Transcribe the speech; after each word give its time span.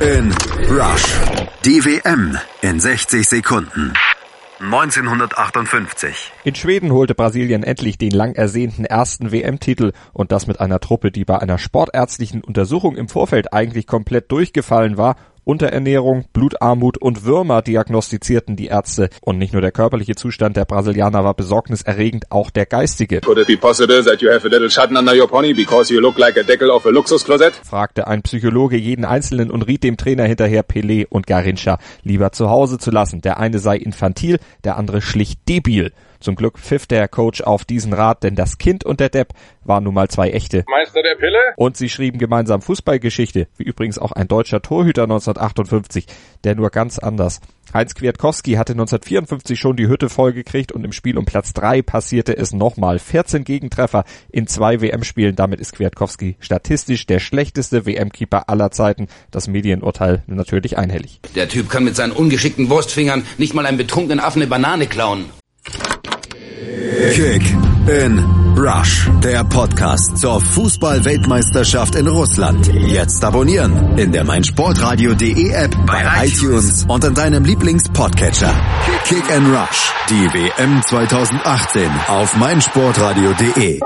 in 0.00 0.32
Rush. 0.70 1.04
Die 1.64 1.84
WM 1.84 2.36
in 2.62 2.78
60 2.78 3.26
Sekunden. 3.26 3.92
1958. 4.60 6.32
In 6.44 6.54
Schweden 6.54 6.92
holte 6.92 7.14
Brasilien 7.14 7.62
endlich 7.62 7.98
den 7.98 8.10
lang 8.10 8.34
ersehnten 8.34 8.84
ersten 8.84 9.32
WM-Titel 9.32 9.92
und 10.12 10.30
das 10.30 10.46
mit 10.46 10.60
einer 10.60 10.80
Truppe, 10.80 11.10
die 11.10 11.24
bei 11.24 11.38
einer 11.38 11.58
sportärztlichen 11.58 12.42
Untersuchung 12.42 12.96
im 12.96 13.08
Vorfeld 13.08 13.52
eigentlich 13.52 13.86
komplett 13.86 14.30
durchgefallen 14.30 14.96
war 14.96 15.16
Unterernährung, 15.48 16.26
Blutarmut 16.34 16.98
und 16.98 17.24
Würmer 17.24 17.62
diagnostizierten 17.62 18.54
die 18.54 18.66
Ärzte. 18.66 19.08
Und 19.22 19.38
nicht 19.38 19.54
nur 19.54 19.62
der 19.62 19.72
körperliche 19.72 20.14
Zustand 20.14 20.58
der 20.58 20.66
Brasilianer 20.66 21.24
war 21.24 21.32
besorgniserregend, 21.32 22.26
auch 22.30 22.50
der 22.50 22.66
geistige. 22.66 23.22
Could 23.22 23.38
it 23.38 23.46
be 23.46 23.56
possible 23.56 24.04
that 24.04 24.20
you 24.20 24.28
have 24.30 24.46
a 24.46 24.50
little 24.50 24.68
schatten 24.68 24.98
under 24.98 25.14
your 25.18 25.26
pony 25.26 25.54
because 25.54 25.90
you 25.90 26.00
look 26.00 26.18
like 26.18 26.36
a 26.36 26.42
deckel 26.42 26.68
of 26.68 26.84
a 26.84 26.90
Luxuscloset? 26.90 27.54
fragte 27.64 28.06
ein 28.06 28.20
Psychologe 28.20 28.76
jeden 28.76 29.06
Einzelnen 29.06 29.50
und 29.50 29.62
riet 29.62 29.84
dem 29.84 29.96
Trainer 29.96 30.24
hinterher 30.24 30.68
Pelé 30.68 31.06
und 31.08 31.26
Garincha 31.26 31.78
lieber 32.02 32.30
zu 32.32 32.50
Hause 32.50 32.76
zu 32.76 32.90
lassen. 32.90 33.22
Der 33.22 33.40
eine 33.40 33.58
sei 33.58 33.78
infantil, 33.78 34.40
der 34.64 34.76
andere 34.76 35.00
schlicht 35.00 35.48
debil. 35.48 35.92
Zum 36.20 36.34
Glück 36.34 36.58
pfiff 36.58 36.86
der 36.86 37.06
Coach 37.06 37.42
auf 37.42 37.64
diesen 37.64 37.92
Rat, 37.92 38.24
denn 38.24 38.34
das 38.34 38.58
Kind 38.58 38.84
und 38.84 38.98
der 38.98 39.08
Depp 39.08 39.28
waren 39.62 39.84
nun 39.84 39.94
mal 39.94 40.08
zwei 40.08 40.30
echte. 40.30 40.64
Meister 40.68 41.02
der 41.02 41.14
Pille? 41.14 41.38
Und 41.56 41.76
sie 41.76 41.88
schrieben 41.88 42.18
gemeinsam 42.18 42.60
Fußballgeschichte, 42.60 43.46
wie 43.56 43.62
übrigens 43.62 43.98
auch 43.98 44.12
ein 44.12 44.26
deutscher 44.26 44.60
Torhüter 44.60 45.06
1958, 45.38 46.06
der 46.44 46.54
nur 46.54 46.70
ganz 46.70 46.98
anders. 46.98 47.40
Heinz 47.74 47.94
Kwiatkowski 47.94 48.52
hatte 48.54 48.72
1954 48.72 49.58
schon 49.58 49.76
die 49.76 49.88
Hütte 49.88 50.08
vollgekriegt 50.08 50.72
und 50.72 50.84
im 50.84 50.92
Spiel 50.92 51.18
um 51.18 51.26
Platz 51.26 51.52
drei 51.52 51.82
passierte 51.82 52.36
es 52.36 52.52
nochmal. 52.52 52.98
14 52.98 53.44
Gegentreffer 53.44 54.04
in 54.30 54.46
zwei 54.46 54.80
WM-Spielen. 54.80 55.36
Damit 55.36 55.60
ist 55.60 55.74
Kwiatkowski 55.74 56.36
statistisch 56.40 57.04
der 57.06 57.18
schlechteste 57.18 57.84
WM-Keeper 57.84 58.48
aller 58.48 58.70
Zeiten. 58.70 59.08
Das 59.30 59.48
Medienurteil 59.48 60.22
natürlich 60.26 60.78
einhellig. 60.78 61.20
Der 61.34 61.48
Typ 61.48 61.68
kann 61.68 61.84
mit 61.84 61.94
seinen 61.94 62.12
ungeschickten 62.12 62.70
Wurstfingern 62.70 63.24
nicht 63.36 63.52
mal 63.54 63.66
einem 63.66 63.78
betrunkenen 63.78 64.20
Affen 64.20 64.40
eine 64.40 64.48
Banane 64.48 64.86
klauen. 64.86 65.26
Kick 67.12 67.42
in 67.86 68.47
Rush, 68.58 69.08
der 69.22 69.44
Podcast 69.44 70.18
zur 70.18 70.40
Fußball-Weltmeisterschaft 70.40 71.94
in 71.94 72.08
Russland. 72.08 72.66
Jetzt 72.66 73.24
abonnieren 73.24 73.96
in 73.96 74.10
der 74.10 74.24
meinsportradio.de 74.24 75.50
App, 75.50 75.76
bei 75.86 76.26
iTunes 76.26 76.84
und 76.88 77.04
in 77.04 77.14
deinem 77.14 77.44
Lieblings-Podcatcher. 77.44 78.52
Kick 79.04 79.30
in 79.30 79.46
Rush, 79.54 79.92
die 80.10 80.26
WM 80.34 80.82
2018 80.82 81.88
auf 82.08 82.36
meinsportradio.de. 82.36 83.78